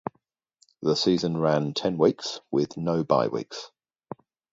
The 0.81 0.95
season 0.95 1.37
ran 1.37 1.75
ten 1.75 1.95
weeks, 1.99 2.39
with 2.49 2.75
no 2.75 3.03
bye 3.03 3.27
weeks. 3.27 3.69